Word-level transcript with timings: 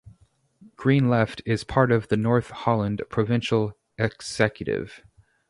GreenLeft 0.77 1.41
is 1.45 1.63
part 1.63 1.91
of 1.91 2.07
the 2.07 2.17
North 2.17 2.49
Holland 2.49 3.03
provincial 3.11 3.77
executive. 3.99 5.03